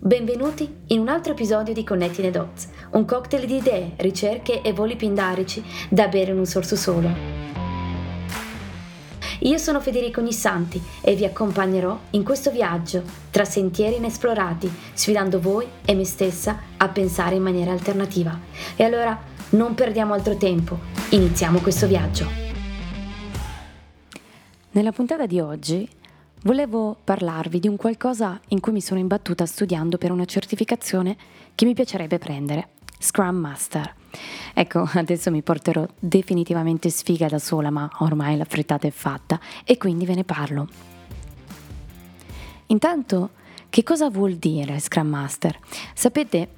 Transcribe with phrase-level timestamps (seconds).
[0.00, 4.72] Benvenuti in un altro episodio di Connetti the Dots, un cocktail di idee, ricerche e
[4.72, 7.10] voli pindarici da bere in un sorso solo.
[9.40, 13.02] Io sono Federico Ognissanti e vi accompagnerò in questo viaggio
[13.32, 18.38] tra sentieri inesplorati, sfidando voi e me stessa a pensare in maniera alternativa.
[18.76, 19.20] E allora
[19.50, 20.78] non perdiamo altro tempo,
[21.08, 22.24] iniziamo questo viaggio.
[24.70, 25.88] Nella puntata di oggi
[26.42, 31.16] Volevo parlarvi di un qualcosa in cui mi sono imbattuta studiando per una certificazione
[31.56, 33.92] che mi piacerebbe prendere, Scrum Master.
[34.54, 39.76] Ecco, adesso mi porterò definitivamente sfiga da sola, ma ormai la frittata è fatta e
[39.78, 40.68] quindi ve ne parlo.
[42.66, 43.30] Intanto
[43.68, 45.58] che cosa vuol dire Scrum Master?
[45.92, 46.50] Sapete,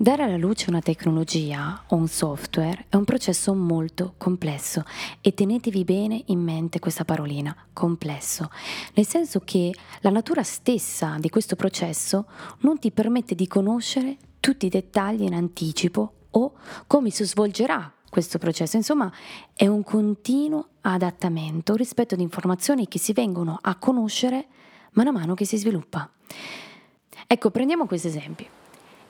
[0.00, 4.84] dare alla luce una tecnologia o un software è un processo molto complesso
[5.20, 8.48] e tenetevi bene in mente questa parolina, complesso,
[8.94, 12.26] nel senso che la natura stessa di questo processo
[12.60, 16.52] non ti permette di conoscere tutti i dettagli in anticipo o
[16.86, 18.76] come si svolgerà questo processo.
[18.76, 19.12] Insomma,
[19.52, 24.46] è un continuo adattamento rispetto ad informazioni che si vengono a conoscere
[24.92, 26.08] mano a mano che si sviluppa.
[27.26, 28.58] Ecco, prendiamo questo esempio.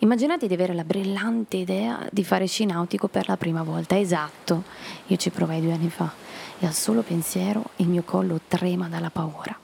[0.00, 3.98] Immaginate di avere la brillante idea di fare sci nautico per la prima volta.
[3.98, 4.62] Esatto,
[5.06, 6.12] io ci provai due anni fa
[6.60, 9.58] e al solo pensiero il mio collo trema dalla paura.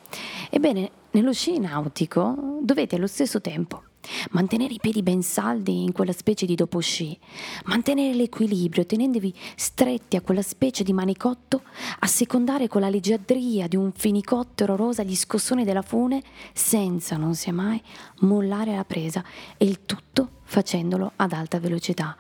[0.50, 3.82] Ebbene, nello sci nautico dovete allo stesso tempo
[4.30, 7.18] mantenere i piedi ben saldi in quella specie di dopo sci,
[7.64, 11.62] mantenere l'equilibrio tenendovi stretti a quella specie di manicotto,
[12.00, 17.52] assecondare con la leggiadria di un fenicottero rosa gli scossoni della fune senza, non sia
[17.52, 17.80] mai,
[18.20, 19.24] mollare la presa
[19.56, 22.16] e il tutto facendolo ad alta velocità.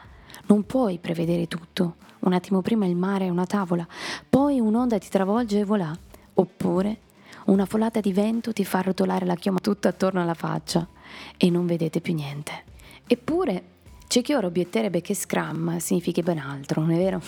[0.46, 1.96] Non puoi prevedere tutto.
[2.20, 3.86] Un attimo prima il mare è una tavola,
[4.28, 5.96] poi un'onda ti travolge e volà.
[6.34, 7.00] Oppure
[7.46, 10.88] una folata di vento ti fa rotolare la chioma tutta attorno alla faccia
[11.36, 12.64] e non vedete più niente.
[13.06, 13.62] Eppure
[14.06, 17.20] c'è chi ora obietterebbe che Scrum significhi ben altro, non è vero?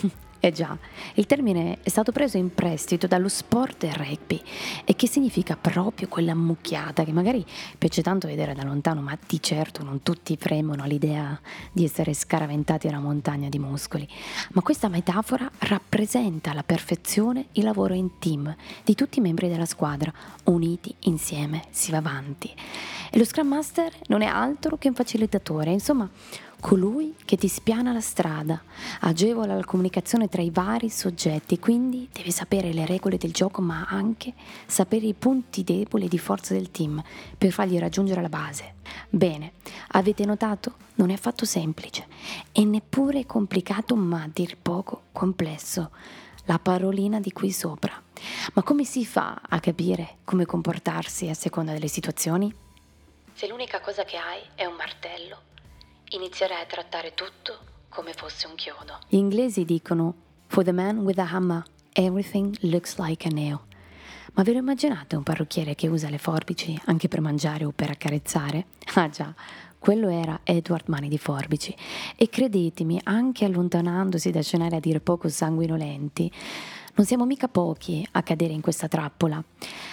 [0.47, 0.79] Eh già,
[1.15, 4.41] il termine è stato preso in prestito dallo sport del rugby
[4.85, 7.45] e che significa proprio quella mucchiata che magari
[7.77, 11.37] piace tanto vedere da lontano, ma di certo non tutti fremono all'idea
[11.73, 14.09] di essere scaraventati a una montagna di muscoli.
[14.53, 18.55] Ma questa metafora rappresenta alla perfezione il lavoro in team
[18.85, 20.13] di tutti i membri della squadra,
[20.45, 22.55] uniti insieme si va avanti.
[23.11, 26.09] E lo Scrum Master non è altro che un facilitatore, insomma
[26.61, 28.61] colui che ti spiana la strada,
[29.01, 33.87] agevola la comunicazione tra i vari soggetti, quindi devi sapere le regole del gioco ma
[33.89, 34.33] anche
[34.67, 37.03] sapere i punti deboli e di forza del team
[37.37, 38.75] per fargli raggiungere la base.
[39.09, 39.53] Bene,
[39.89, 40.75] avete notato?
[40.97, 42.07] Non è affatto semplice
[42.53, 45.91] e neppure complicato ma a dir poco complesso.
[46.45, 48.01] La parolina di qui sopra.
[48.55, 52.55] Ma come si fa a capire come comportarsi a seconda delle situazioni?
[53.33, 55.39] Se l'unica cosa che hai è un martello,
[56.11, 58.99] inizierei a trattare tutto come fosse un chiodo.
[59.09, 60.15] Gli inglesi dicono
[60.57, 63.67] For the man with a hammer, everything looks like a nail.
[64.33, 67.91] Ma ve lo immaginate un parrucchiere che usa le forbici anche per mangiare o per
[67.91, 68.65] accarezzare?
[68.95, 69.35] Ah già,
[69.79, 71.77] quello era Edward Mani di Forbici.
[72.17, 76.33] E credetemi, anche allontanandosi da scenari a dire poco sanguinolenti,
[76.97, 79.43] non siamo mica pochi a cadere in questa trappola.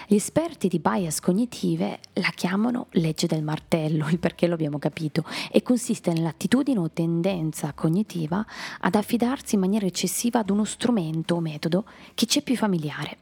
[0.08, 5.26] Gli esperti di bias cognitive la chiamano legge del martello, il perché lo abbiamo capito,
[5.52, 8.46] e consiste nell'attitudine o tendenza cognitiva
[8.80, 13.18] ad affidarsi in maniera eccessiva ad uno strumento o metodo che ci è più familiare.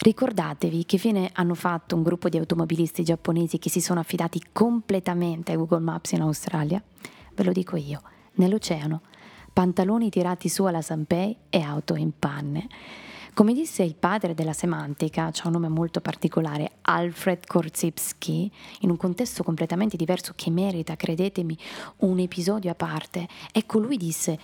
[0.00, 5.52] Ricordatevi che fine hanno fatto un gruppo di automobilisti giapponesi che si sono affidati completamente
[5.52, 6.82] a Google Maps in Australia?
[7.34, 8.02] Ve lo dico io,
[8.34, 9.00] nell'oceano,
[9.52, 12.68] pantaloni tirati su alla Sanpei e auto in panne.
[13.34, 18.98] Come disse il padre della semantica, c'è un nome molto particolare, Alfred Korzybski, in un
[18.98, 21.56] contesto completamente diverso che merita, credetemi,
[22.00, 24.38] un episodio a parte, ecco lui disse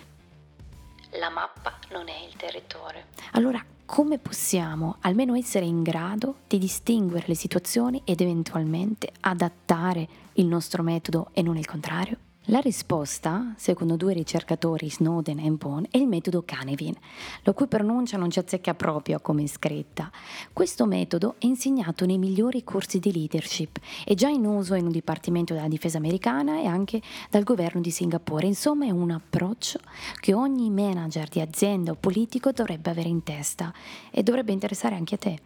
[1.18, 3.02] la mappa non è il territorio.
[3.32, 10.46] Allora, come possiamo almeno essere in grado di distinguere le situazioni ed eventualmente adattare il
[10.46, 12.27] nostro metodo e non il contrario?
[12.50, 16.94] La risposta, secondo due ricercatori, Snowden e Bone, è il metodo Canevin,
[17.42, 20.10] la cui pronuncia non ci azzecca proprio come scritta.
[20.50, 24.92] Questo metodo è insegnato nei migliori corsi di leadership, è già in uso in un
[24.92, 28.46] dipartimento della difesa americana e anche dal governo di Singapore.
[28.46, 29.80] Insomma, è un approccio
[30.18, 33.74] che ogni manager di azienda o politico dovrebbe avere in testa
[34.10, 35.38] e dovrebbe interessare anche a te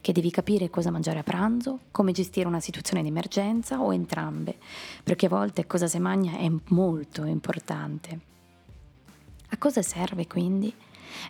[0.00, 4.56] che devi capire cosa mangiare a pranzo, come gestire una situazione di emergenza o entrambe,
[5.02, 8.20] perché a volte cosa si mangia è molto importante.
[9.50, 10.74] A cosa serve quindi?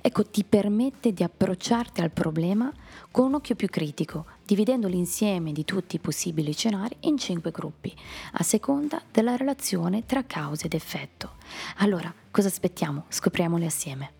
[0.00, 2.72] Ecco, ti permette di approcciarti al problema
[3.10, 7.94] con un occhio più critico, dividendo l'insieme di tutti i possibili scenari in cinque gruppi,
[8.32, 11.34] a seconda della relazione tra causa ed effetto.
[11.76, 13.04] Allora, cosa aspettiamo?
[13.08, 14.12] Scopriamole assieme.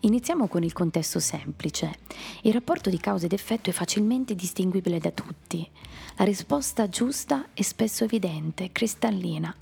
[0.00, 1.98] Iniziamo con il contesto semplice.
[2.42, 5.68] Il rapporto di causa ed effetto è facilmente distinguibile da tutti.
[6.16, 9.54] La risposta giusta è spesso evidente, cristallina.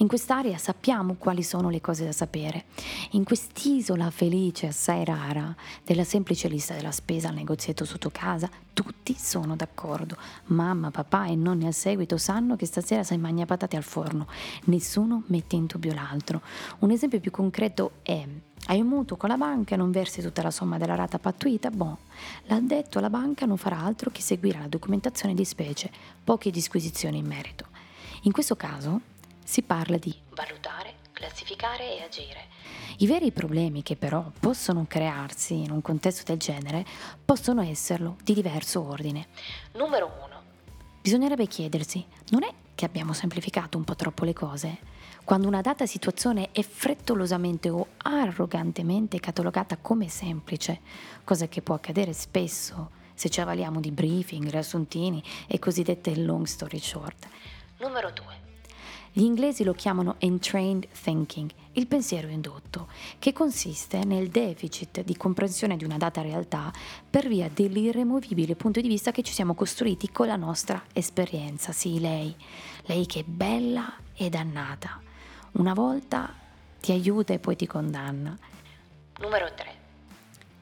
[0.00, 2.64] In quest'area sappiamo quali sono le cose da sapere.
[3.10, 5.54] In quest'isola felice assai rara
[5.84, 10.16] della semplice lista della spesa al negozietto sotto casa, tutti sono d'accordo.
[10.46, 14.26] Mamma, papà e nonni al seguito sanno che stasera sai mangia patate al forno.
[14.64, 16.40] Nessuno mette in dubbio l'altro.
[16.78, 18.26] Un esempio più concreto è
[18.66, 21.68] hai un mutuo con la banca e non versi tutta la somma della rata pattuita?
[21.70, 21.98] Boh,
[22.44, 25.90] l'addetto alla banca non farà altro che seguire la documentazione di specie,
[26.24, 27.66] poche disquisizioni in merito.
[28.22, 29.09] In questo caso
[29.50, 32.46] si parla di valutare, classificare e agire.
[32.98, 36.86] I veri problemi che però possono crearsi in un contesto del genere
[37.24, 39.26] possono esserlo di diverso ordine.
[39.72, 40.42] Numero 1.
[41.02, 44.78] Bisognerebbe chiedersi, non è che abbiamo semplificato un po' troppo le cose?
[45.24, 50.78] Quando una data situazione è frettolosamente o arrogantemente catalogata come semplice,
[51.24, 56.78] cosa che può accadere spesso se ci avvaliamo di briefing, riassuntini e cosiddette long story
[56.78, 57.26] short.
[57.78, 58.39] Numero 2.
[59.12, 65.76] Gli inglesi lo chiamano entrained thinking, il pensiero indotto, che consiste nel deficit di comprensione
[65.76, 66.72] di una data realtà
[67.08, 71.72] per via dell'irremovibile punto di vista che ci siamo costruiti con la nostra esperienza.
[71.72, 72.32] Sì, lei,
[72.82, 75.00] lei che è bella e dannata.
[75.52, 76.32] Una volta
[76.80, 78.38] ti aiuta e poi ti condanna.
[79.18, 79.78] Numero 3.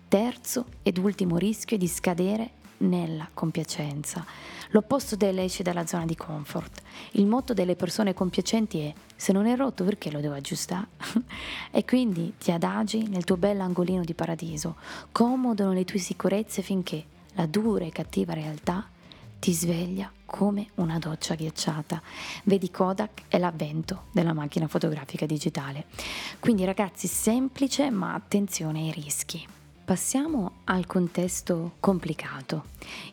[0.08, 4.24] Terzo ed ultimo rischio è di scadere nella compiacenza.
[4.70, 6.82] L'opposto dell'esce dalla zona di comfort.
[7.12, 10.88] Il motto delle persone compiacenti è se non è rotto perché lo devo aggiustare?
[11.70, 14.76] e quindi ti adagi nel tuo bell'angolino di paradiso,
[15.10, 17.04] comodo nelle tue sicurezze finché
[17.34, 18.86] la dura e cattiva realtà
[19.38, 22.02] ti sveglia come una doccia ghiacciata.
[22.44, 25.86] Vedi Kodak e l'avvento della macchina fotografica digitale.
[26.38, 29.46] Quindi ragazzi, semplice ma attenzione ai rischi.
[29.88, 32.64] Passiamo al contesto complicato,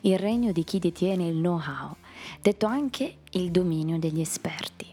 [0.02, 1.96] il regno di chi detiene il know-how,
[2.42, 4.84] detto anche il dominio degli esperti.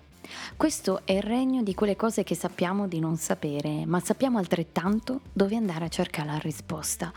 [0.55, 5.19] Questo è il regno di quelle cose che sappiamo di non sapere, ma sappiamo altrettanto
[5.33, 7.11] dove andare a cercare la risposta.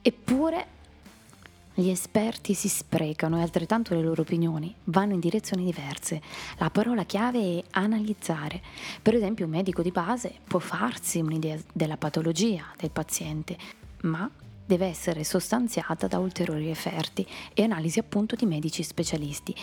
[0.00, 0.66] Eppure
[1.74, 6.22] gli esperti si sprecano e altrettanto le loro opinioni vanno in direzioni diverse.
[6.56, 8.62] La parola chiave è analizzare.
[9.02, 14.30] Per esempio un medico di base può farsi un'idea della patologia del paziente, ma
[14.64, 19.54] deve essere sostanziata da ulteriori referti e analisi appunto di medici specialisti.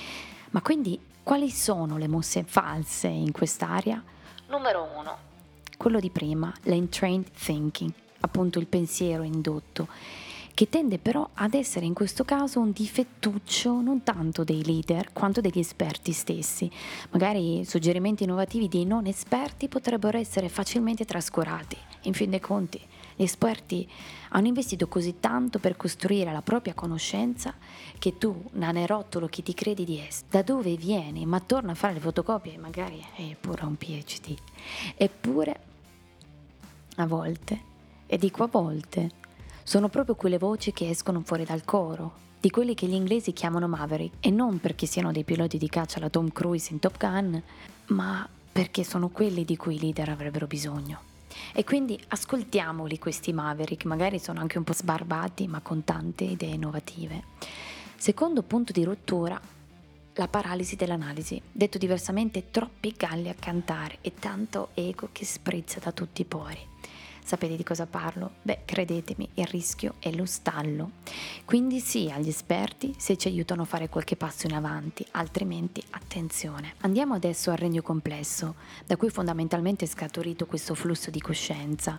[0.51, 4.01] Ma quindi quali sono le mosse false in quest'area?
[4.47, 5.17] Numero uno,
[5.77, 7.91] quello di prima, l'entrained thinking,
[8.21, 9.87] appunto il pensiero indotto
[10.55, 15.41] che tende però ad essere in questo caso un difettuccio non tanto dei leader quanto
[15.41, 16.71] degli esperti stessi.
[17.11, 21.75] Magari suggerimenti innovativi dei non esperti potrebbero essere facilmente trascurati.
[22.03, 22.79] In fin dei conti,
[23.15, 23.89] gli esperti
[24.29, 27.53] hanno investito così tanto per costruire la propria conoscenza
[27.97, 31.93] che tu, nanerottolo che ti credi di essere, da dove vieni, ma torna a fare
[31.93, 34.35] le fotocopie, magari è pure un PhD.
[34.97, 35.59] Eppure,
[36.97, 37.61] a volte,
[38.05, 39.11] e dico a volte,
[39.63, 43.67] sono proprio quelle voci che escono fuori dal coro, di quelli che gli inglesi chiamano
[43.67, 47.41] Maverick, e non perché siano dei piloti di caccia alla Tom Cruise in Top Gun,
[47.87, 51.13] ma perché sono quelli di cui i leader avrebbero bisogno.
[51.53, 56.53] E quindi ascoltiamoli questi Maverick, magari sono anche un po' sbarbati, ma con tante idee
[56.55, 57.23] innovative.
[57.95, 59.39] Secondo punto di rottura,
[60.17, 65.91] la paralisi dell'analisi, detto diversamente troppi galli a cantare e tanto ego che sprizza da
[65.91, 66.73] tutti i pori.
[67.25, 68.33] Sapete di cosa parlo?
[68.43, 70.91] Beh, credetemi, il rischio è lo stallo.
[71.43, 76.75] Quindi sì agli esperti se ci aiutano a fare qualche passo in avanti, altrimenti attenzione.
[76.81, 78.53] Andiamo adesso al regno complesso,
[78.85, 81.97] da cui fondamentalmente è scaturito questo flusso di coscienza.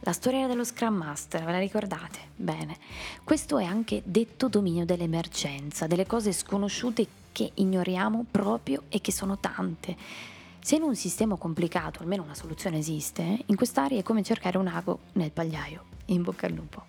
[0.00, 2.18] La storia dello Scrum Master, ve la ricordate?
[2.34, 2.76] Bene,
[3.22, 9.38] questo è anche detto dominio dell'emergenza, delle cose sconosciute che ignoriamo proprio e che sono
[9.38, 10.34] tante.
[10.66, 14.66] Se in un sistema complicato almeno una soluzione esiste, in quest'area è come cercare un
[14.66, 15.84] ago nel pagliaio.
[16.06, 16.86] In bocca al lupo.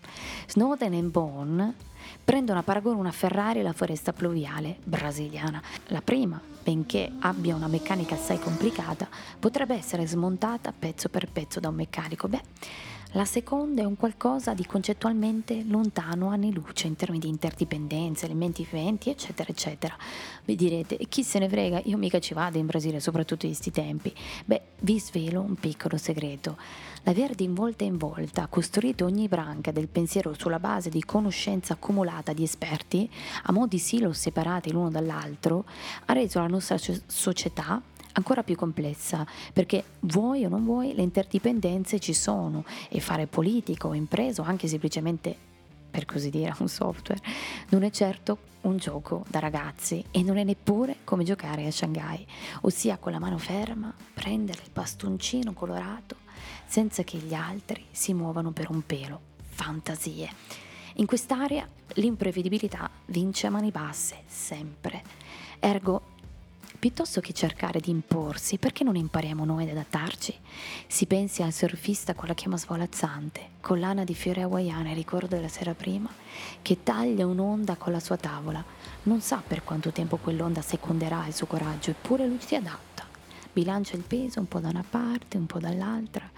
[0.47, 1.75] Snowden e Bone
[2.23, 5.61] prendono a paragone una Ferrari e la foresta pluviale brasiliana.
[5.89, 9.07] La prima, benché abbia una meccanica assai complicata,
[9.37, 12.27] potrebbe essere smontata pezzo per pezzo da un meccanico.
[12.27, 12.41] Beh,
[13.11, 18.67] La seconda è un qualcosa di concettualmente lontano anni luce in termini di interdipendenza, elementi
[18.69, 19.95] viventi, eccetera, eccetera.
[20.43, 21.81] Vi direte, chi se ne frega?
[21.85, 24.13] Io mica ci vado in Brasile, soprattutto in questi tempi.
[24.43, 26.57] Beh, vi svelo un piccolo segreto.
[27.03, 32.33] L'aver di volta in volta costruito ogni branca del pensiero sulla base di conoscenza accumulata
[32.33, 33.09] di esperti,
[33.43, 35.63] a modi silo separati l'uno dall'altro,
[36.05, 37.81] ha reso la nostra società
[38.17, 43.87] ancora più complessa, perché vuoi o non vuoi le interdipendenze ci sono e fare politica
[43.87, 45.45] o impresa o anche semplicemente
[45.89, 47.21] per così dire un software
[47.69, 52.25] non è certo un gioco da ragazzi e non è neppure come giocare a Shanghai,
[52.61, 56.17] ossia con la mano ferma prendere il bastoncino colorato
[56.65, 59.21] senza che gli altri si muovano per un pelo.
[59.47, 60.29] Fantasie.
[60.95, 65.01] In quest'area l'imprevedibilità vince a mani basse, sempre.
[65.59, 66.15] Ergo
[66.79, 70.31] Piuttosto che cercare di imporsi, perché non impariamo noi ad adattarci?
[70.85, 75.73] Si pensi al surfista con la chiama svolazzante, collana di fiori hawaiane, ricordo della sera
[75.73, 76.07] prima,
[76.61, 78.63] che taglia un'onda con la sua tavola.
[79.03, 83.07] Non sa per quanto tempo quell'onda seconderà il suo coraggio, eppure lui si adatta.
[83.51, 86.29] Bilancia il peso un po' da una parte, un po' dall'altra.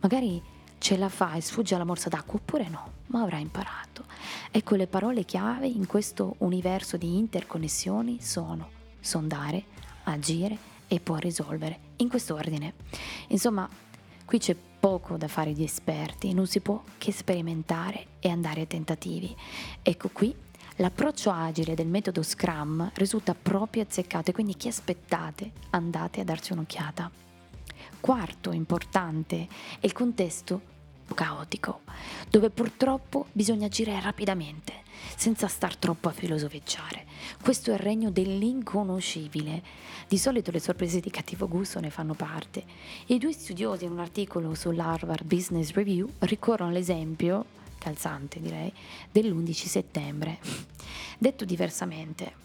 [0.00, 0.42] Magari
[0.78, 4.04] ce la fa e sfugge alla morsa d'acqua oppure no, ma avrà imparato.
[4.50, 9.74] Ecco le parole chiave in questo universo di interconnessioni sono sondare,
[10.06, 12.74] agire e poi risolvere, in quest'ordine.
[13.28, 13.68] Insomma,
[14.24, 18.66] qui c'è poco da fare di esperti, non si può che sperimentare e andare a
[18.66, 19.34] tentativi.
[19.82, 20.34] Ecco qui
[20.76, 26.52] l'approccio agile del metodo Scrum risulta proprio azzeccato e quindi chi aspettate andate a darci
[26.52, 27.10] un'occhiata.
[27.98, 29.48] Quarto importante
[29.80, 30.74] è il contesto
[31.14, 31.80] caotico,
[32.30, 34.84] dove purtroppo bisogna agire rapidamente,
[35.16, 37.04] senza star troppo a filosofeggiare.
[37.42, 39.62] Questo è il regno dell'inconoscibile.
[40.08, 42.64] Di solito le sorprese di cattivo gusto ne fanno parte.
[43.06, 47.44] I due studiosi in un articolo sull'Harvard Business Review ricorrono all'esempio,
[47.78, 48.72] calzante direi,
[49.10, 50.38] dell'11 settembre.
[51.18, 52.44] Detto diversamente,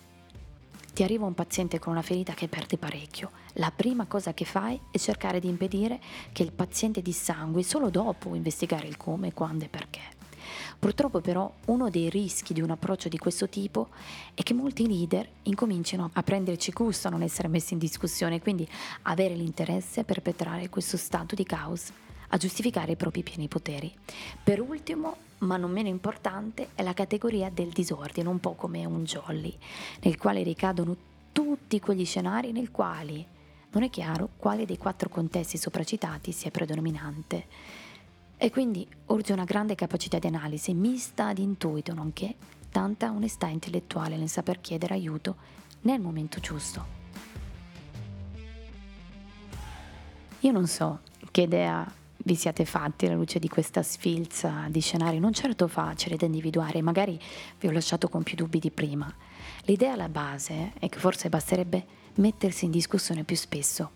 [0.94, 3.32] ti arriva un paziente con una ferita che perde parecchio.
[3.54, 6.00] La prima cosa che fai è cercare di impedire
[6.32, 10.21] che il paziente dissangui solo dopo investigare il come, quando e perché.
[10.82, 13.90] Purtroppo però uno dei rischi di un approccio di questo tipo
[14.34, 18.68] è che molti leader incominciano a prenderci gusto a non essere messi in discussione, quindi
[19.04, 21.92] avere l'interesse a perpetrare questo stato di caos,
[22.30, 23.94] a giustificare i propri pieni poteri.
[24.44, 29.04] Per ultimo, ma non meno importante, è la categoria del disordine, un po' come un
[29.04, 29.56] jolly,
[30.02, 30.98] nel quale ricadono
[31.32, 33.24] tutti quegli scenari nel quali
[33.74, 37.46] non è chiaro quale dei quattro contesti sopracitati sia predominante.
[38.44, 42.34] E quindi urge una grande capacità di analisi mista ad intuito, nonché
[42.72, 45.36] tanta onestà intellettuale nel saper chiedere aiuto
[45.82, 46.84] nel momento giusto.
[50.40, 55.20] Io non so che idea vi siate fatti alla luce di questa sfilza di scenari
[55.20, 57.22] non certo facile da individuare, magari
[57.60, 59.14] vi ho lasciato con più dubbi di prima.
[59.66, 63.92] L'idea alla base è che forse basterebbe mettersi in discussione più spesso.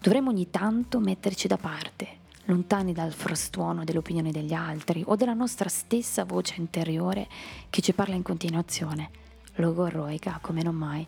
[0.00, 2.19] Dovremmo ogni tanto metterci da parte,
[2.50, 7.28] lontani dal frastuono dell'opinione degli altri o della nostra stessa voce interiore
[7.70, 9.10] che ci parla in continuazione,
[9.54, 11.06] logorroica come non mai,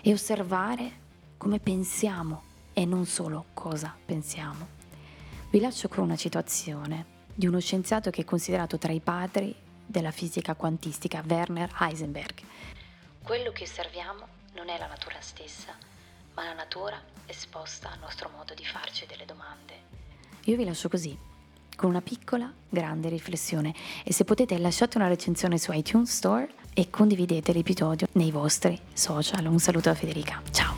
[0.00, 0.98] e osservare
[1.36, 4.78] come pensiamo e non solo cosa pensiamo.
[5.50, 9.52] Vi lascio con una citazione di uno scienziato che è considerato tra i padri
[9.84, 12.42] della fisica quantistica, Werner Heisenberg.
[13.24, 14.24] Quello che osserviamo
[14.54, 15.74] non è la natura stessa,
[16.34, 19.99] ma la natura esposta al nostro modo di farci delle domande.
[20.44, 21.16] Io vi lascio così,
[21.76, 26.88] con una piccola, grande riflessione e se potete lasciate una recensione su iTunes Store e
[26.88, 29.44] condividete l'episodio nei vostri social.
[29.46, 30.40] Un saluto da Federica.
[30.50, 30.69] Ciao!